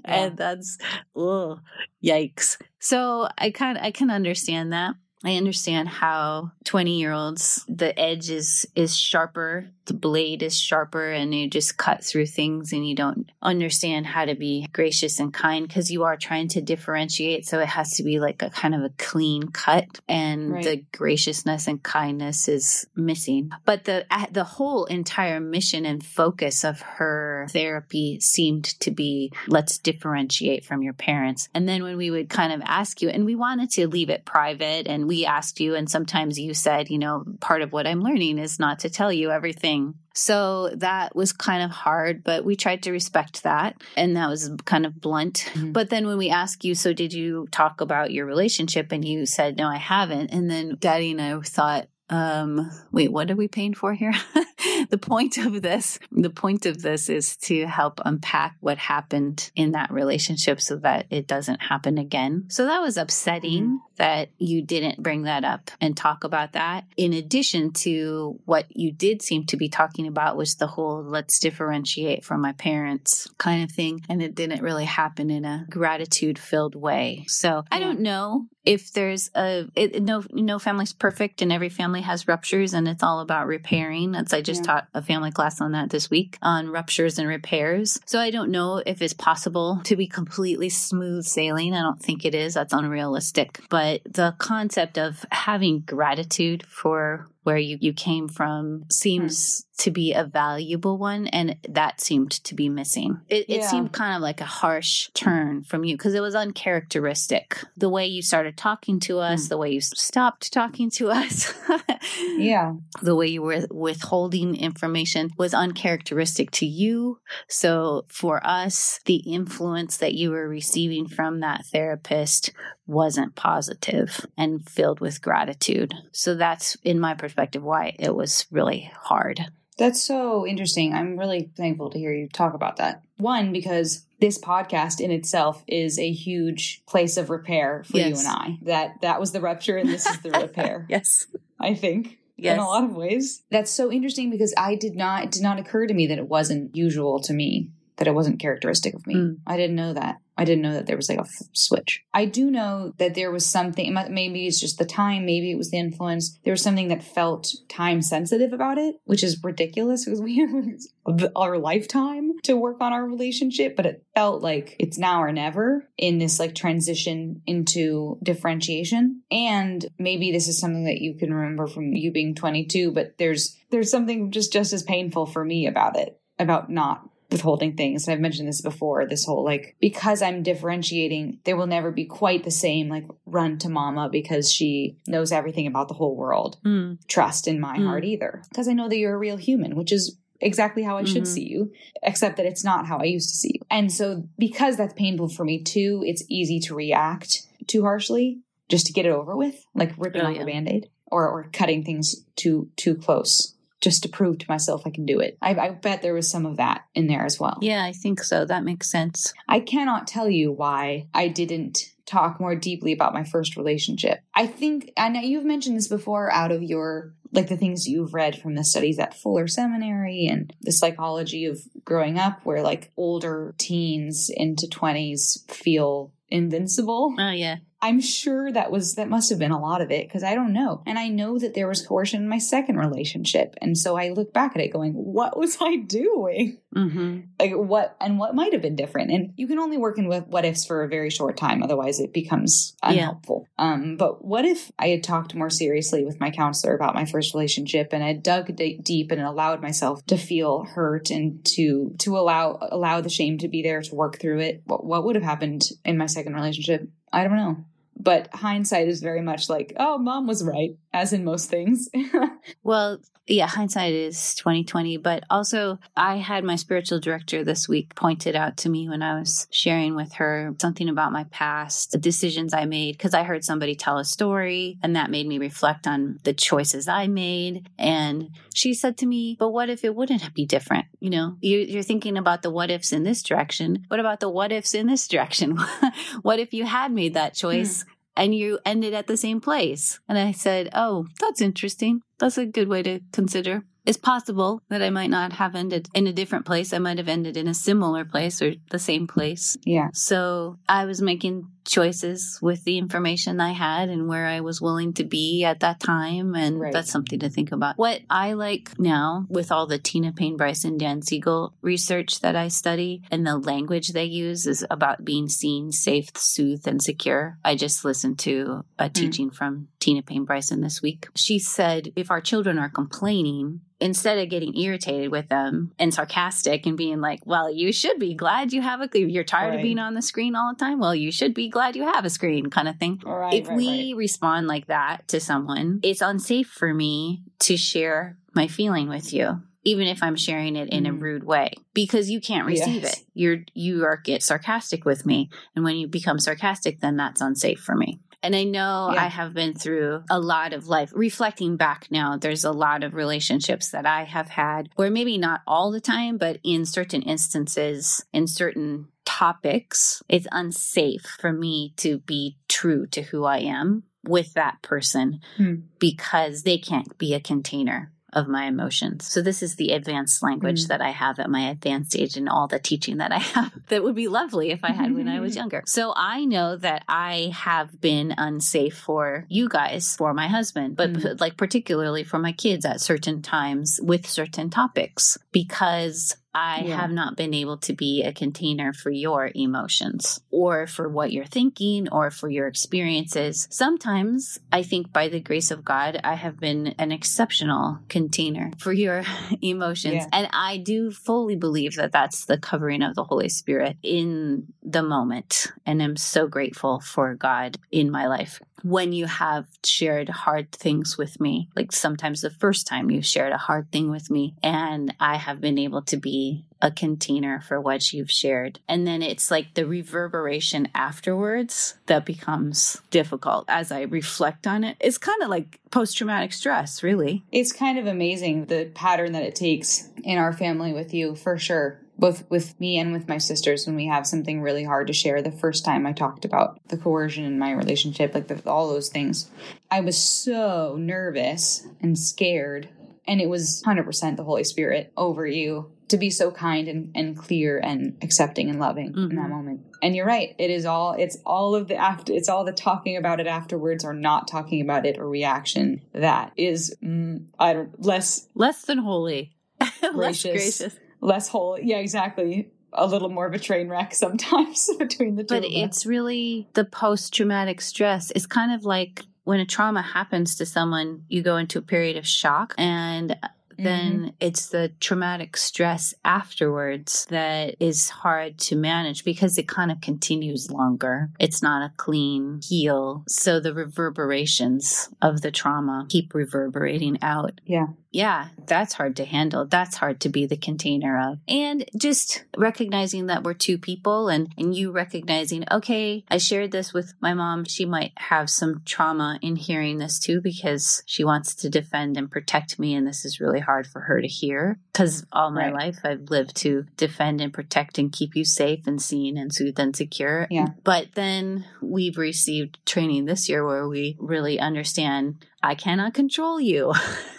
[0.05, 0.77] And that's,
[1.15, 1.59] oh,
[2.03, 2.57] yikes.
[2.79, 4.95] So I kind I can understand that.
[5.23, 11.11] I understand how 20 year olds, the edge is, is sharper, the blade is sharper,
[11.11, 15.33] and you just cut through things and you don't understand how to be gracious and
[15.33, 17.45] kind because you are trying to differentiate.
[17.45, 20.63] So it has to be like a kind of a clean cut and right.
[20.63, 23.51] the graciousness and kindness is missing.
[23.65, 29.77] But the, the whole entire mission and focus of her therapy seemed to be let's
[29.77, 31.49] differentiate from your parents.
[31.53, 34.25] And then when we would kind of ask you, and we wanted to leave it
[34.25, 38.01] private and we asked you, and sometimes you said, you know, part of what I'm
[38.01, 39.93] learning is not to tell you everything.
[40.15, 43.79] So that was kind of hard, but we tried to respect that.
[43.95, 45.51] And that was kind of blunt.
[45.53, 45.71] Mm-hmm.
[45.71, 48.91] But then when we asked you, so did you talk about your relationship?
[48.91, 50.31] And you said, no, I haven't.
[50.31, 54.13] And then daddy and I thought, um, wait, what are we paying for here?
[54.89, 59.71] the point of this, the point of this is to help unpack what happened in
[59.71, 62.45] that relationship so that it doesn't happen again.
[62.49, 63.92] So that was upsetting mm-hmm.
[63.97, 66.85] That you didn't bring that up and talk about that.
[66.97, 71.39] In addition to what you did seem to be talking about was the whole let's
[71.39, 74.01] differentiate from my parents kind of thing.
[74.09, 77.25] And it didn't really happen in a gratitude filled way.
[77.27, 82.01] So I don't know if there's a it, no no family's perfect and every family
[82.01, 84.11] has ruptures and it's all about repairing.
[84.13, 84.73] That's I just yeah.
[84.73, 87.99] taught a family class on that this week on ruptures and repairs.
[88.05, 91.73] So I don't know if it's possible to be completely smooth sailing.
[91.73, 92.53] I don't think it is.
[92.53, 93.59] That's unrealistic.
[93.69, 99.83] But the concept of having gratitude for where you, you came from seems hmm.
[99.83, 101.27] to be a valuable one.
[101.27, 103.19] And that seemed to be missing.
[103.27, 107.57] It, it seemed kind of like a harsh turn from you because it was uncharacteristic.
[107.75, 109.49] The way you started talking to us, hmm.
[109.49, 111.53] the way you stopped talking to us.
[112.37, 112.73] yeah.
[113.01, 117.19] The way you were withholding information was uncharacteristic to you.
[117.49, 122.51] So for us, the influence that you were receiving from that therapist
[122.85, 125.93] wasn't positive and filled with gratitude.
[126.11, 129.45] So that's in my perspective why it was really hard.
[129.77, 130.93] That's so interesting.
[130.93, 133.03] I'm really thankful to hear you talk about that.
[133.17, 138.09] One, because this podcast in itself is a huge place of repair for yes.
[138.09, 138.57] you and I.
[138.63, 140.85] That that was the rupture and this is the repair.
[140.89, 141.25] yes.
[141.59, 142.19] I think.
[142.35, 142.55] Yes.
[142.55, 143.43] In a lot of ways.
[143.51, 146.27] That's so interesting because I did not it did not occur to me that it
[146.27, 149.15] wasn't usual to me that it wasn't characteristic of me.
[149.15, 149.37] Mm.
[149.45, 150.17] I didn't know that.
[150.37, 152.03] I didn't know that there was like a f- switch.
[152.13, 155.69] I do know that there was something, maybe it's just the time, maybe it was
[155.69, 156.39] the influence.
[156.43, 161.29] There was something that felt time sensitive about it, which is ridiculous because we have
[161.35, 165.87] our lifetime to work on our relationship, but it felt like it's now or never
[165.97, 169.21] in this like transition into differentiation.
[169.29, 173.55] And maybe this is something that you can remember from you being 22, but there's,
[173.69, 178.07] there's something just, just as painful for me about it, about not withholding things.
[178.07, 182.05] And I've mentioned this before this whole like, because I'm differentiating, there will never be
[182.05, 186.57] quite the same like run to mama because she knows everything about the whole world.
[186.65, 187.05] Mm.
[187.07, 187.85] Trust in my mm.
[187.85, 188.41] heart either.
[188.49, 191.33] Because I know that you're a real human, which is exactly how I should mm-hmm.
[191.33, 193.61] see you, except that it's not how I used to see you.
[193.69, 198.87] And so, because that's painful for me too, it's easy to react too harshly just
[198.87, 200.43] to get it over with, like ripping oh, off yeah.
[200.43, 204.83] a band aid or, or cutting things too too close just to prove to myself
[204.85, 205.37] I can do it.
[205.41, 207.57] I, I, bet there was some of that in there as well.
[207.61, 208.45] Yeah, I think so.
[208.45, 209.33] That makes sense.
[209.49, 214.21] I cannot tell you why I didn't talk more deeply about my first relationship.
[214.33, 218.39] I think, and you've mentioned this before out of your, like the things you've read
[218.39, 223.53] from the studies at Fuller Seminary and the psychology of growing up, where like older
[223.57, 227.13] teens into 20s feel invincible.
[227.19, 227.57] Oh, yeah.
[227.83, 230.53] I'm sure that was that must have been a lot of it because I don't
[230.53, 230.81] know.
[230.85, 234.31] And I know that there was coercion in my second relationship, and so I look
[234.31, 236.59] back at it going, "What was I doing?
[236.73, 237.19] Mm-hmm.
[237.41, 237.97] Like what?
[237.99, 240.65] And what might have been different?" And you can only work in with what ifs
[240.65, 243.47] for a very short time, otherwise it becomes unhelpful.
[243.59, 243.73] Yeah.
[243.73, 247.33] Um, but what if I had talked more seriously with my counselor about my first
[247.33, 252.17] relationship and I dug d- deep and allowed myself to feel hurt and to to
[252.17, 254.61] allow allow the shame to be there to work through it?
[254.67, 256.87] What, what would have happened in my second relationship?
[257.11, 257.65] I don't know
[257.97, 260.51] but hindsight is very much like, oh, mom was mm-hmm.
[260.51, 261.89] right, as in most things.
[262.63, 268.35] well, yeah, hindsight is 2020, but also I had my spiritual director this week pointed
[268.35, 272.53] out to me when I was sharing with her something about my past, the decisions
[272.53, 276.19] I made, because I heard somebody tell a story and that made me reflect on
[276.23, 277.69] the choices I made.
[277.79, 280.85] And she said to me, but what if it wouldn't be different?
[280.99, 283.85] You know, you're thinking about the what ifs in this direction.
[283.87, 285.57] What about the what ifs in this direction?
[286.23, 287.83] what if you had made that choice?
[287.83, 289.99] Mm and you ended at the same place.
[290.07, 292.01] And I said, Oh, that's interesting.
[292.19, 293.63] That's a good way to consider.
[293.85, 296.71] It's possible that I might not have ended in a different place.
[296.71, 299.57] I might have ended in a similar place or the same place.
[299.65, 299.89] Yeah.
[299.93, 304.93] So I was making choices with the information I had and where I was willing
[304.93, 306.35] to be at that time.
[306.35, 306.73] And right.
[306.73, 307.77] that's something to think about.
[307.77, 312.47] What I like now with all the Tina Payne Bryson Dan Siegel research that I
[312.47, 317.37] study and the language they use is about being seen, safe, soothed, and secure.
[317.43, 318.93] I just listened to a mm.
[318.93, 321.07] teaching from Tina Payne Bryson this week.
[321.15, 326.65] She said if our children are complaining, instead of getting irritated with them and sarcastic
[326.65, 329.55] and being like, well, you should be glad you have a, you're tired right.
[329.57, 330.79] of being on the screen all the time.
[330.79, 333.01] Well, you should be glad you have a screen kind of thing.
[333.05, 338.17] Right, if right, we respond like that to someone, it's unsafe for me to share
[338.33, 340.89] my feeling with you even if I'm sharing it in mm.
[340.89, 342.99] a rude way because you can't receive yes.
[342.99, 343.05] it.
[343.13, 347.59] You're you are get sarcastic with me and when you become sarcastic then that's unsafe
[347.59, 347.99] for me.
[348.21, 349.03] And I know yeah.
[349.03, 350.93] I have been through a lot of life.
[350.95, 355.41] Reflecting back now, there's a lot of relationships that I have had where maybe not
[355.45, 361.99] all the time, but in certain instances, in certain topics, it's unsafe for me to
[361.99, 365.55] be true to who I am with that person hmm.
[365.79, 369.05] because they can't be a container of my emotions.
[369.05, 370.67] So this is the advanced language mm.
[370.67, 373.83] that I have at my advanced age and all the teaching that I have that
[373.83, 375.63] would be lovely if I had when I was younger.
[375.65, 380.93] So I know that I have been unsafe for you guys, for my husband, but
[380.93, 381.19] mm.
[381.19, 386.77] like particularly for my kids at certain times with certain topics because I yeah.
[386.77, 391.25] have not been able to be a container for your emotions or for what you're
[391.25, 393.47] thinking or for your experiences.
[393.51, 398.73] Sometimes I think by the grace of God, I have been an exceptional container for
[398.73, 399.03] your
[399.41, 399.95] emotions.
[399.95, 400.07] Yeah.
[400.11, 404.83] And I do fully believe that that's the covering of the Holy Spirit in the
[404.83, 405.51] moment.
[405.65, 410.97] And I'm so grateful for God in my life when you have shared hard things
[410.97, 414.95] with me, like sometimes the first time you've shared a hard thing with me, and
[414.99, 418.59] I have been able to be a container for what you've shared.
[418.69, 424.77] And then it's like the reverberation afterwards that becomes difficult as I reflect on it.
[424.79, 427.23] It's kind of like post traumatic stress, really.
[427.33, 431.37] It's kind of amazing the pattern that it takes in our family with you, for
[431.37, 434.93] sure both with me and with my sisters when we have something really hard to
[434.93, 435.21] share.
[435.21, 438.89] The first time I talked about the coercion in my relationship, like the, all those
[438.89, 439.29] things,
[439.69, 442.69] I was so nervous and scared.
[443.05, 447.17] And it was 100% the Holy Spirit over you to be so kind and, and
[447.17, 449.11] clear and accepting and loving mm-hmm.
[449.11, 449.31] in that mm-hmm.
[449.31, 449.65] moment.
[449.81, 450.33] And you're right.
[450.39, 453.83] It is all, it's all of the after, it's all the talking about it afterwards
[453.83, 458.77] or not talking about it or reaction that is, mm, I don't, less, less than
[458.77, 461.59] holy, gracious, less gracious less whole.
[461.61, 462.51] Yeah, exactly.
[462.71, 465.35] A little more of a train wreck sometimes between the two.
[465.35, 468.11] But it's really the post traumatic stress.
[468.11, 471.97] It's kind of like when a trauma happens to someone, you go into a period
[471.97, 473.15] of shock and
[473.57, 474.09] then mm-hmm.
[474.19, 480.49] it's the traumatic stress afterwards that is hard to manage because it kind of continues
[480.51, 481.11] longer.
[481.19, 483.03] It's not a clean heal.
[483.07, 487.39] So the reverberations of the trauma keep reverberating out.
[487.45, 489.45] Yeah yeah, that's hard to handle.
[489.45, 491.19] That's hard to be the container of.
[491.27, 496.73] And just recognizing that we're two people and, and you recognizing, okay, I shared this
[496.73, 497.45] with my mom.
[497.45, 502.09] She might have some trauma in hearing this too because she wants to defend and
[502.09, 502.73] protect me.
[502.73, 505.53] And this is really hard for her to hear because all my right.
[505.53, 509.59] life I've lived to defend and protect and keep you safe and seen and soothed
[509.59, 510.27] and secure.
[510.31, 510.47] Yeah.
[510.63, 516.73] But then we've received training this year where we really understand I cannot control you.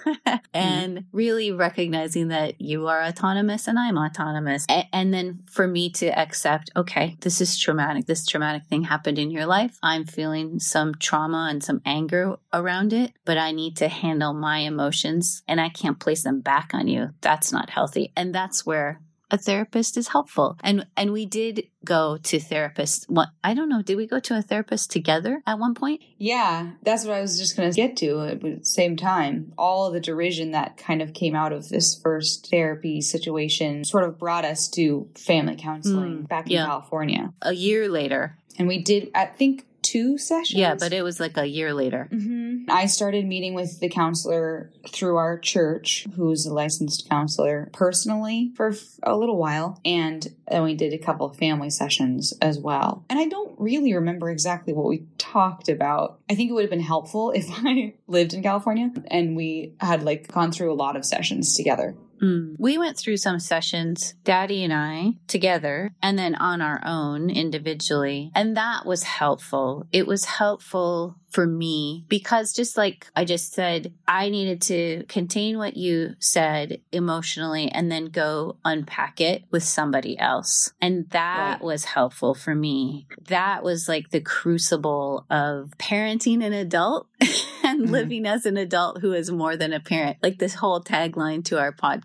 [0.54, 1.04] and mm.
[1.12, 4.64] really recognizing that you are autonomous and I'm autonomous.
[4.70, 8.06] A- and then for me to accept, okay, this is traumatic.
[8.06, 9.78] This traumatic thing happened in your life.
[9.82, 14.58] I'm feeling some trauma and some anger around it, but I need to handle my
[14.58, 17.10] emotions and I can't place them back on you.
[17.20, 18.12] That's not healthy.
[18.16, 20.56] And that's where a therapist is helpful.
[20.62, 23.04] And and we did go to therapists.
[23.08, 26.02] What I don't know, did we go to a therapist together at one point?
[26.18, 29.52] Yeah, that's what I was just going to get to at the same time.
[29.58, 34.18] All the derision that kind of came out of this first therapy situation sort of
[34.18, 36.66] brought us to family counseling mm, back in yeah.
[36.66, 37.32] California.
[37.42, 38.38] A year later.
[38.56, 40.58] And we did I think two sessions.
[40.58, 42.08] Yeah, but it was like a year later.
[42.10, 42.70] Mm-hmm.
[42.70, 48.74] I started meeting with the counselor through our church, who's a licensed counselor, personally for
[49.02, 49.78] a little while.
[49.84, 53.04] And then we did a couple of family sessions as well.
[53.08, 56.18] And I don't really remember exactly what we talked about.
[56.30, 60.02] I think it would have been helpful if I lived in California and we had
[60.02, 61.94] like gone through a lot of sessions together.
[62.22, 62.56] Mm.
[62.58, 68.30] We went through some sessions, Daddy and I, together, and then on our own individually.
[68.34, 69.86] And that was helpful.
[69.92, 75.58] It was helpful for me because just like I just said, I needed to contain
[75.58, 80.72] what you said emotionally and then go unpack it with somebody else.
[80.80, 81.60] And that right.
[81.60, 83.08] was helpful for me.
[83.26, 87.08] That was like the crucible of parenting an adult
[87.64, 87.92] and mm-hmm.
[87.92, 90.18] living as an adult who is more than a parent.
[90.22, 92.03] Like this whole tagline to our podcast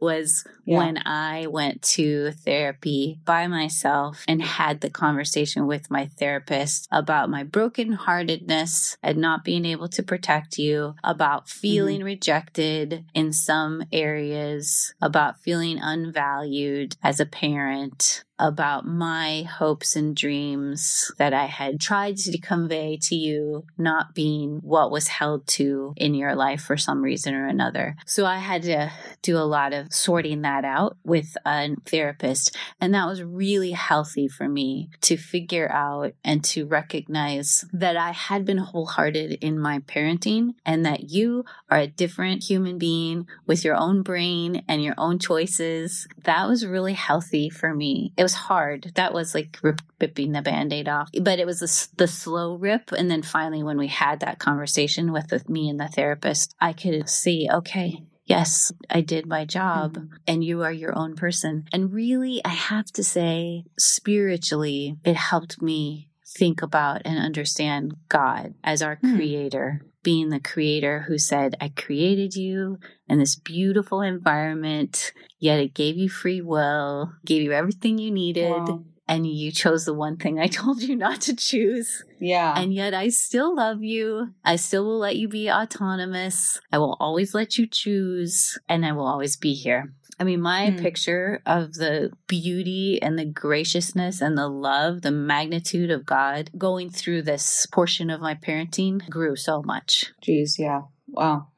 [0.00, 0.78] was yeah.
[0.78, 7.30] when I went to therapy by myself and had the conversation with my therapist about
[7.30, 12.06] my brokenheartedness and not being able to protect you, about feeling mm-hmm.
[12.06, 21.10] rejected in some areas, about feeling unvalued as a parent, about my hopes and dreams
[21.18, 26.14] that I had tried to convey to you not being what was held to in
[26.14, 27.96] your life for some reason or another.
[28.06, 28.90] So I had to
[29.22, 32.56] do a lot of sorting that out with a therapist.
[32.80, 38.12] And that was really healthy for me to figure out and to recognize that I
[38.12, 43.64] had been wholehearted in my parenting and that you are a different human being with
[43.64, 46.06] your own brain and your own choices.
[46.24, 48.12] That was really healthy for me.
[48.16, 48.90] It was hard.
[48.96, 49.56] That was like
[50.00, 51.10] ripping the band aid off.
[51.22, 52.90] But it was the, the slow rip.
[52.90, 56.72] And then finally, when we had that conversation with the, me and the therapist, I
[56.72, 60.14] could see, okay, yes, I did my job mm-hmm.
[60.26, 61.66] and you are your own person.
[61.72, 68.54] And really, I have to say, spiritually, it helped me think about and understand God
[68.64, 69.14] as our mm.
[69.14, 75.74] creator being the creator who said, I created you in this beautiful environment, yet it
[75.74, 78.68] gave you free will, gave you everything you needed.
[78.68, 78.84] Wow.
[79.08, 82.04] And you chose the one thing I told you not to choose.
[82.18, 82.54] Yeah.
[82.56, 84.34] And yet I still love you.
[84.44, 86.60] I still will let you be autonomous.
[86.72, 89.92] I will always let you choose and I will always be here.
[90.18, 90.80] I mean, my mm.
[90.80, 96.90] picture of the beauty and the graciousness and the love, the magnitude of God going
[96.90, 100.06] through this portion of my parenting grew so much.
[100.26, 100.82] Jeez, yeah.
[101.08, 101.48] Wow.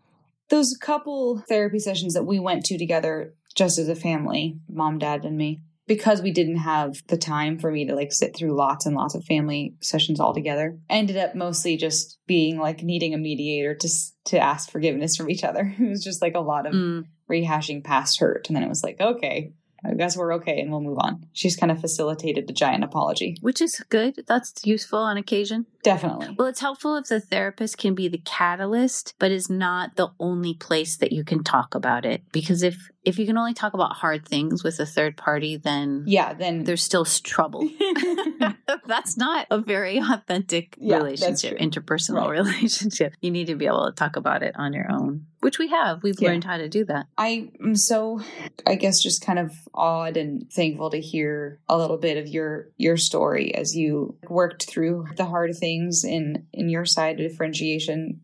[0.49, 5.25] Those couple therapy sessions that we went to together just as a family, mom, dad,
[5.25, 8.87] and me, because we didn't have the time for me to like sit through lots
[8.87, 13.14] and lots of family sessions all together, I ended up mostly just being like needing
[13.14, 13.88] a mediator to
[14.27, 15.74] to ask forgiveness from each other.
[15.88, 18.48] It was just like a lot of mm rehashing past hurt.
[18.48, 19.53] And then it was like, okay,
[19.85, 21.27] I guess we're okay and we'll move on.
[21.33, 23.37] She's kind of facilitated a giant apology.
[23.40, 24.24] Which is good.
[24.27, 25.66] That's useful on occasion.
[25.85, 26.35] Definitely.
[26.37, 30.55] Well, it's helpful if the therapist can be the catalyst, but is not the only
[30.55, 32.22] place that you can talk about it.
[32.33, 36.05] Because if if you can only talk about hard things with a third party, then
[36.07, 37.68] yeah, then there's still trouble.
[38.87, 42.31] that's not a very authentic yeah, relationship, interpersonal right.
[42.31, 43.14] relationship.
[43.21, 46.03] You need to be able to talk about it on your own, which we have.
[46.03, 46.29] We've yeah.
[46.29, 47.07] learned how to do that.
[47.16, 48.21] I am so,
[48.66, 52.68] I guess, just kind of awed and thankful to hear a little bit of your
[52.77, 58.21] your story as you worked through the hard things in in your side of differentiation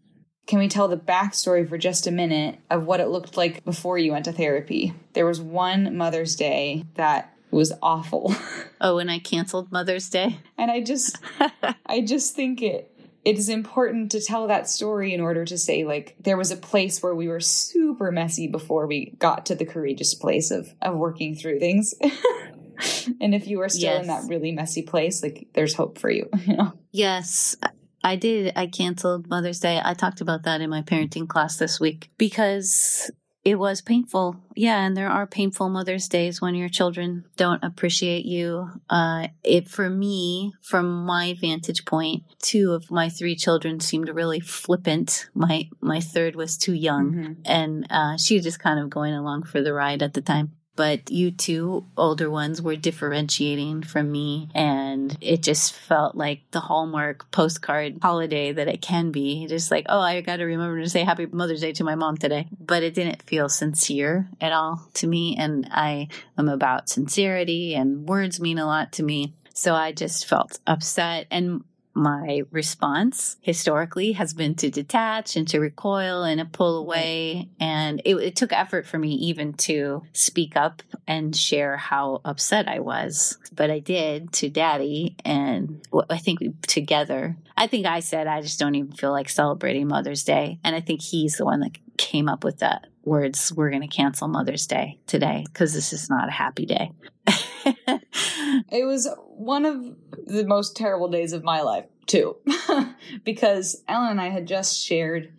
[0.47, 3.99] can we tell the backstory for just a minute of what it looked like before
[3.99, 4.93] you went to therapy?
[5.15, 8.35] There was one Mother's Day that was awful.
[8.81, 10.41] Oh, and I canceled Mother's Day.
[10.59, 11.17] And I just
[11.87, 12.91] I just think it
[13.25, 16.57] it is important to tell that story in order to say like there was a
[16.57, 20.97] place where we were super messy before we got to the courageous place of of
[20.97, 21.95] working through things.
[23.21, 24.03] and if you are still yes.
[24.03, 26.75] in that really messy place, like there's hope for you, you know.
[26.91, 27.57] Yes.
[28.05, 28.53] I did.
[28.55, 29.81] I canceled Mother's Day.
[29.83, 33.11] I talked about that in my parenting class this week because
[33.45, 34.37] it was painful.
[34.55, 38.71] Yeah, and there are painful Mother's Days when your children don't appreciate you.
[38.90, 44.40] Uh, it for me, from my vantage point, two of my three children seemed really
[44.40, 45.29] flippant.
[45.35, 47.33] My my third was too young, mm-hmm.
[47.47, 50.53] and uh, she was just kind of going along for the ride at the time
[50.77, 56.61] but you two older ones were differentiating from me and it just felt like the
[56.61, 59.47] hallmark postcard holiday that it can be.
[59.47, 62.17] Just like oh i got to remember to say happy mother's day to my mom
[62.17, 62.49] today.
[62.59, 66.09] But it didn't feel sincere at all to me and i
[66.39, 69.35] am about sincerity and words mean a lot to me.
[69.55, 75.61] So i just felt upset and my response historically has been to detach and to
[75.61, 77.49] recoil and to pull away.
[77.61, 82.69] And it, it, took effort for me even to speak up and share how upset
[82.69, 83.38] I was.
[83.53, 85.17] But I did to daddy.
[85.25, 89.29] And I think we, together, I think I said, I just don't even feel like
[89.29, 90.59] celebrating Mother's Day.
[90.65, 93.88] And I think he's the one that came up with that words we're going to
[93.88, 96.90] cancel mother's day today because this is not a happy day
[98.71, 99.96] it was one of
[100.27, 102.37] the most terrible days of my life, too,
[103.25, 105.33] because Ellen and I had just shared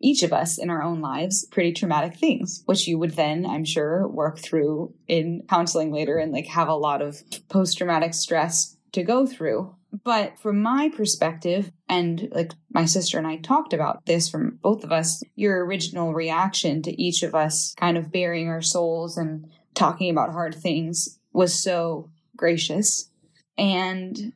[0.00, 3.64] each of us in our own lives pretty traumatic things, which you would then, I'm
[3.64, 8.76] sure, work through in counseling later and like have a lot of post traumatic stress
[8.92, 9.74] to go through.
[10.04, 14.84] But from my perspective, and like my sister and I talked about this from both
[14.84, 19.50] of us, your original reaction to each of us kind of baring our souls and
[19.74, 23.10] talking about hard things was so gracious.
[23.58, 24.32] And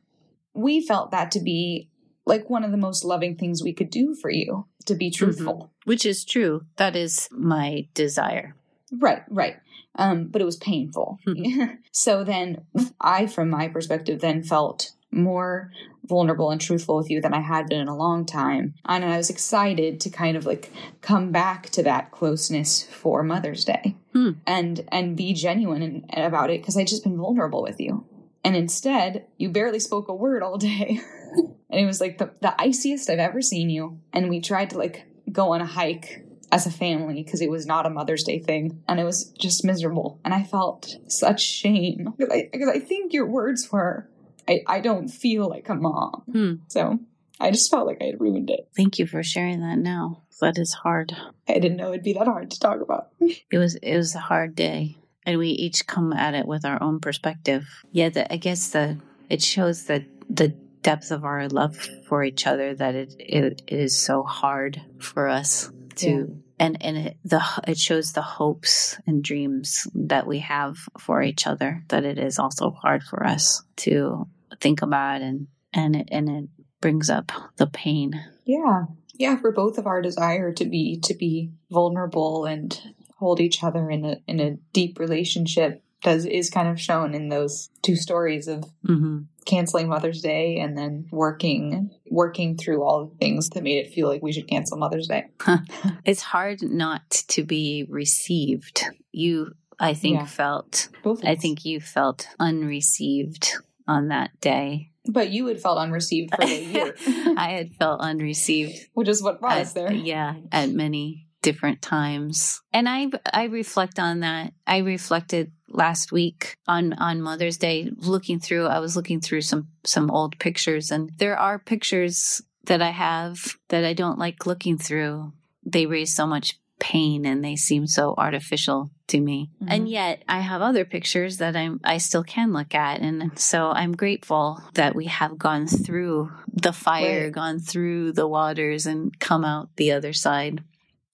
[0.53, 1.89] we felt that to be
[2.27, 5.25] like one of the most loving things we could do for you to be mm-hmm.
[5.25, 5.53] truthful.
[5.55, 5.89] Mm-hmm.
[5.89, 6.65] Which is true.
[6.77, 8.55] That is my desire.
[8.91, 9.55] Right, right.
[9.95, 11.17] Um, but it was painful.
[11.27, 11.73] Mm-hmm.
[11.91, 12.65] so then
[13.01, 15.71] I, from my perspective, then felt more
[16.05, 18.73] vulnerable and truthful with you than I had been in a long time.
[18.85, 20.71] And I was excited to kind of like
[21.01, 24.31] come back to that closeness for Mother's Day hmm.
[24.45, 28.05] and and be genuine in, about it because I'd just been vulnerable with you.
[28.43, 30.99] And instead, you barely spoke a word all day.
[31.69, 33.99] and it was like the, the iciest I've ever seen you.
[34.13, 37.65] And we tried to like go on a hike as a family because it was
[37.65, 40.19] not a Mother's Day thing and it was just miserable.
[40.25, 44.09] And I felt such shame because I, because I think your words were,
[44.51, 46.23] I, I don't feel like a mom.
[46.31, 46.53] Hmm.
[46.67, 46.99] So
[47.39, 48.67] I just felt like I had ruined it.
[48.75, 50.23] Thank you for sharing that now.
[50.41, 51.15] That is hard.
[51.47, 53.09] I didn't know it'd be that hard to talk about.
[53.19, 54.97] it was it was a hard day.
[55.25, 57.67] And we each come at it with our own perspective.
[57.91, 58.97] Yeah, the, I guess the
[59.29, 60.49] it shows that the
[60.81, 61.77] depth of our love
[62.07, 66.77] for each other that it it, it is so hard for us to yeah and
[66.81, 71.83] and it, the it shows the hopes and dreams that we have for each other
[71.87, 74.27] that it is also hard for us to
[74.59, 76.49] think about and and it, and it
[76.81, 78.13] brings up the pain
[78.45, 83.63] yeah yeah for both of our desire to be to be vulnerable and hold each
[83.63, 87.95] other in a in a deep relationship does is kind of shown in those two
[87.95, 89.19] stories of mm-hmm.
[89.45, 94.07] canceling Mother's Day and then working working through all the things that made it feel
[94.07, 95.27] like we should cancel Mother's Day.
[96.05, 98.83] it's hard not to be received.
[99.11, 100.25] You I think yeah.
[100.25, 103.57] felt Both I think you felt unreceived
[103.91, 104.91] on that day.
[105.05, 106.95] But you had felt unreceived for a year.
[107.37, 108.77] I had felt unreceived.
[108.93, 109.91] Which is what brought at, us there.
[109.91, 112.61] Yeah, at many different times.
[112.71, 114.53] And I I reflect on that.
[114.65, 119.69] I reflected last week on on Mother's Day looking through I was looking through some
[119.83, 124.77] some old pictures and there are pictures that I have that I don't like looking
[124.77, 125.33] through.
[125.65, 129.49] They raise so much pain and they seem so artificial to me.
[129.55, 129.71] Mm-hmm.
[129.71, 133.71] And yet I have other pictures that I'm I still can look at and so
[133.71, 137.31] I'm grateful that we have gone through the fire, right.
[137.31, 140.63] gone through the waters and come out the other side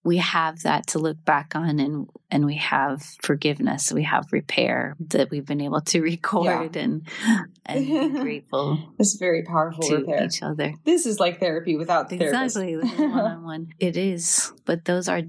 [0.08, 4.96] we have that to look back on and and we have forgiveness we have repair
[5.00, 6.82] that we've been able to record yeah.
[6.82, 7.08] and
[7.66, 10.24] and be grateful it's very powerful to repair.
[10.24, 15.24] each other this is like therapy without the exactly one-on-one it is but those are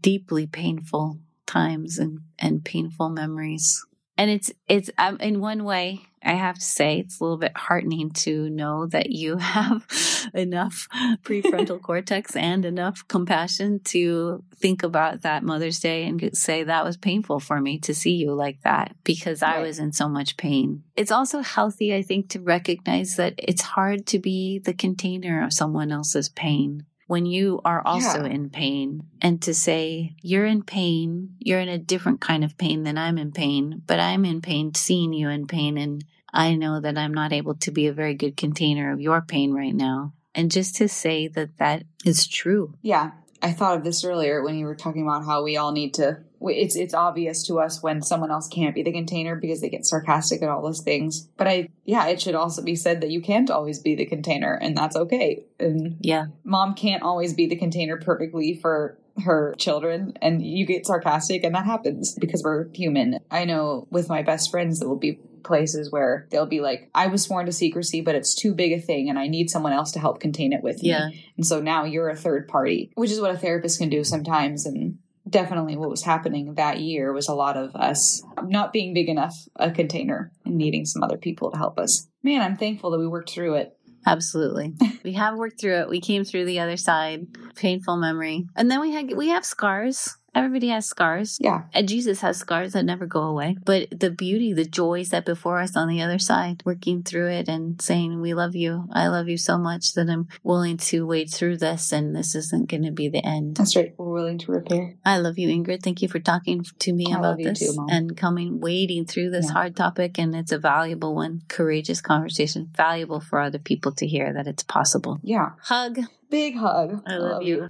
[0.00, 3.84] deeply painful times and and painful memories
[4.18, 7.56] and it's it's um, in one way I have to say it's a little bit
[7.56, 9.86] heartening to know that you have
[10.34, 10.88] enough
[11.22, 16.96] prefrontal cortex and enough compassion to think about that Mother's Day and say that was
[16.96, 19.56] painful for me to see you like that because right.
[19.56, 20.82] I was in so much pain.
[20.96, 25.52] It's also healthy, I think, to recognize that it's hard to be the container of
[25.52, 28.32] someone else's pain when you are also yeah.
[28.32, 32.82] in pain and to say, you're in pain, you're in a different kind of pain
[32.82, 35.78] than I'm in pain, but I'm in pain seeing you in pain.
[35.78, 39.22] And I know that I'm not able to be a very good container of your
[39.22, 40.14] pain right now.
[40.34, 42.74] And just to say that that is true.
[42.82, 43.12] Yeah.
[43.40, 46.18] I thought of this earlier when you were talking about how we all need to.
[46.40, 49.86] It's it's obvious to us when someone else can't be the container because they get
[49.86, 51.28] sarcastic and all those things.
[51.36, 54.54] But I, yeah, it should also be said that you can't always be the container,
[54.54, 55.44] and that's okay.
[55.58, 60.86] And yeah, mom can't always be the container perfectly for her children and you get
[60.86, 63.18] sarcastic and that happens because we're human.
[63.30, 67.06] I know with my best friends that will be places where they'll be like, I
[67.06, 69.92] was sworn to secrecy, but it's too big a thing and I need someone else
[69.92, 71.08] to help contain it with yeah.
[71.08, 71.24] me.
[71.36, 74.66] And so now you're a third party, which is what a therapist can do sometimes.
[74.66, 74.98] And
[75.28, 79.34] definitely what was happening that year was a lot of us not being big enough
[79.56, 82.08] a container and needing some other people to help us.
[82.22, 83.76] Man, I'm thankful that we worked through it.
[84.06, 84.72] Absolutely.
[85.02, 85.88] we have worked through it.
[85.88, 87.26] We came through the other side.
[87.56, 88.46] Painful memory.
[88.54, 90.16] And then we had we have scars.
[90.36, 91.38] Everybody has scars.
[91.40, 91.62] Yeah.
[91.72, 93.56] And Jesus has scars that never go away.
[93.64, 97.48] But the beauty, the joy set before us on the other side, working through it
[97.48, 98.86] and saying, We love you.
[98.92, 102.68] I love you so much that I'm willing to wade through this and this isn't
[102.68, 103.56] going to be the end.
[103.56, 103.94] That's right.
[103.96, 104.96] We're willing to repair.
[105.06, 105.82] I love you, Ingrid.
[105.82, 109.46] Thank you for talking to me I about this too, and coming, wading through this
[109.46, 109.52] Yeah.
[109.52, 110.18] hard topic.
[110.18, 114.62] And it's a valuable one, courageous conversation, valuable for other people to hear that it's
[114.62, 115.18] possible.
[115.22, 115.52] Yeah.
[115.62, 115.98] Hug.
[116.28, 117.02] Big hug.
[117.06, 117.68] I love you.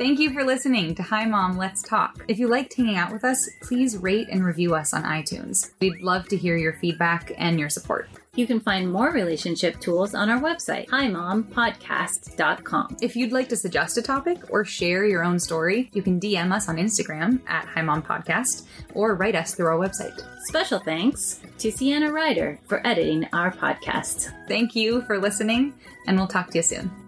[0.00, 2.24] Thank you for listening to Hi Mom, Let's Talk.
[2.26, 5.72] If you liked hanging out with us, please rate and review us on iTunes.
[5.78, 8.08] We'd love to hear your feedback and your support.
[8.34, 12.96] You can find more relationship tools on our website, himompodcast.com.
[13.02, 16.50] If you'd like to suggest a topic or share your own story, you can DM
[16.50, 20.18] us on Instagram at Hi Mom Podcast or write us through our website.
[20.46, 24.32] Special thanks to Sienna Ryder for editing our podcast.
[24.48, 25.74] Thank you for listening,
[26.06, 26.99] and we'll talk to you soon.